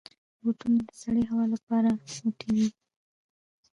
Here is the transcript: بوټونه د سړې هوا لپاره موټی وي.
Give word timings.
بوټونه 0.41 0.79
د 0.87 0.91
سړې 1.01 1.23
هوا 1.29 1.45
لپاره 1.53 1.89
موټی 2.21 2.49
وي. 2.57 2.67